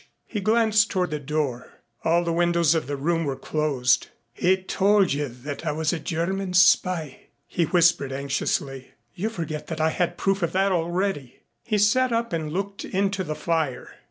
[0.01, 1.73] "Sh!" He glanced toward the door.
[2.03, 4.07] All the windows of the room were closed.
[4.33, 8.95] "He told you that I was a German spy?" he whispered anxiously.
[9.13, 13.23] "You forget that I had proof of that already." He sat up and looked into
[13.23, 13.91] the fire.